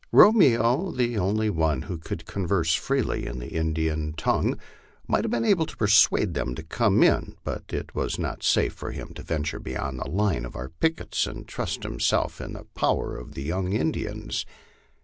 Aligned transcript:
Ro 0.11 0.31
meo, 0.31 0.89
the 0.91 1.19
only 1.19 1.51
one 1.51 1.83
who 1.83 1.99
could 1.99 2.25
converse 2.25 2.73
freely 2.73 3.27
in 3.27 3.37
the 3.37 3.49
Indian 3.53 4.13
tongue, 4.13 4.57
might 5.07 5.23
have 5.23 5.29
been 5.29 5.45
able 5.45 5.67
to 5.67 5.77
persuade 5.77 6.33
them 6.33 6.55
to 6.55 6.63
come 6.63 7.03
in, 7.03 7.35
but 7.43 7.71
it 7.71 7.93
was 7.93 8.17
not 8.17 8.41
safe 8.41 8.73
for 8.73 8.89
him 8.89 9.13
to 9.13 9.21
venture 9.21 9.59
beyond 9.59 9.99
the 9.99 10.09
line 10.09 10.43
of 10.43 10.55
our 10.55 10.69
pickets 10.69 11.27
and 11.27 11.47
trust 11.47 11.83
himself 11.83 12.41
in 12.41 12.53
the 12.53 12.65
power 12.73 13.15
of 13.15 13.35
the 13.35 13.43
young 13.43 13.73
In 13.73 13.91
dians. 13.91 14.45